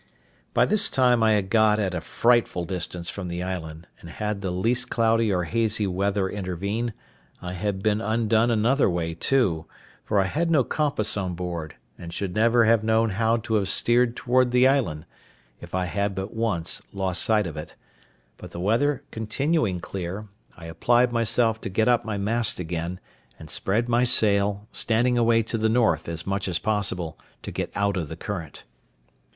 By 0.55 0.65
this 0.65 0.89
time 0.89 1.21
I 1.21 1.33
had 1.33 1.51
got 1.51 1.77
at 1.79 1.93
a 1.93 2.01
frightful 2.01 2.65
distance 2.65 3.07
from 3.07 3.27
the 3.27 3.43
island, 3.43 3.85
and 3.99 4.09
had 4.09 4.41
the 4.41 4.49
least 4.49 4.89
cloudy 4.89 5.31
or 5.31 5.43
hazy 5.43 5.85
weather 5.85 6.27
intervened, 6.27 6.93
I 7.39 7.53
had 7.53 7.83
been 7.83 8.01
undone 8.01 8.49
another 8.49 8.89
way, 8.89 9.13
too; 9.13 9.67
for 10.03 10.19
I 10.19 10.23
had 10.23 10.49
no 10.49 10.63
compass 10.63 11.15
on 11.17 11.35
board, 11.35 11.75
and 11.99 12.11
should 12.11 12.33
never 12.33 12.65
have 12.65 12.83
known 12.83 13.11
how 13.11 13.37
to 13.45 13.53
have 13.53 13.69
steered 13.69 14.15
towards 14.15 14.49
the 14.49 14.67
island, 14.67 15.05
if 15.59 15.75
I 15.75 15.85
had 15.85 16.15
but 16.15 16.33
once 16.33 16.81
lost 16.91 17.21
sight 17.21 17.45
of 17.45 17.55
it; 17.55 17.75
but 18.37 18.49
the 18.49 18.59
weather 18.59 19.03
continuing 19.11 19.79
clear, 19.79 20.27
I 20.57 20.65
applied 20.65 21.11
myself 21.13 21.61
to 21.61 21.69
get 21.69 21.87
up 21.87 22.03
my 22.03 22.17
mast 22.17 22.59
again, 22.59 22.99
and 23.37 23.51
spread 23.51 23.87
my 23.87 24.05
sail, 24.05 24.67
standing 24.71 25.19
away 25.19 25.43
to 25.43 25.59
the 25.59 25.69
north 25.69 26.09
as 26.09 26.25
much 26.25 26.47
as 26.47 26.57
possible, 26.57 27.19
to 27.43 27.51
get 27.51 27.71
out 27.75 27.97
of 27.97 28.09
the 28.09 28.15
current. 28.17 28.63